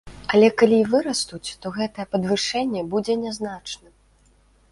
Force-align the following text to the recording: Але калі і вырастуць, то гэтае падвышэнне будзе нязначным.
Але 0.35 0.47
калі 0.61 0.77
і 0.83 0.85
вырастуць, 0.93 1.49
то 1.65 1.73
гэтае 1.75 2.05
падвышэнне 2.15 2.81
будзе 2.93 3.13
нязначным. 3.27 3.93